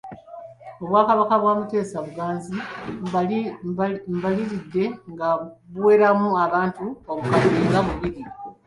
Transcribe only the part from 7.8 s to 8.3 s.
bubiri.